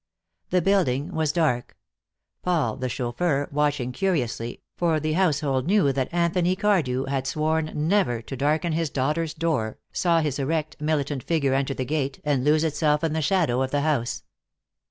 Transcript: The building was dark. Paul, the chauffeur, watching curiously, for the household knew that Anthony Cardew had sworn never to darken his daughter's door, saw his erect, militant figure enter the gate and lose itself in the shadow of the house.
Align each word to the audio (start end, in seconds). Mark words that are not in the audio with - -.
The 0.49 0.63
building 0.63 1.13
was 1.13 1.31
dark. 1.31 1.77
Paul, 2.41 2.75
the 2.75 2.89
chauffeur, 2.89 3.47
watching 3.51 3.91
curiously, 3.91 4.63
for 4.75 4.99
the 4.99 5.13
household 5.13 5.67
knew 5.67 5.93
that 5.93 6.11
Anthony 6.11 6.55
Cardew 6.55 7.05
had 7.05 7.27
sworn 7.27 7.71
never 7.75 8.19
to 8.23 8.35
darken 8.35 8.73
his 8.73 8.89
daughter's 8.89 9.35
door, 9.35 9.77
saw 9.93 10.21
his 10.21 10.39
erect, 10.39 10.75
militant 10.81 11.21
figure 11.21 11.53
enter 11.53 11.75
the 11.75 11.85
gate 11.85 12.19
and 12.23 12.43
lose 12.43 12.63
itself 12.63 13.03
in 13.03 13.13
the 13.13 13.21
shadow 13.21 13.61
of 13.61 13.69
the 13.69 13.81
house. 13.81 14.23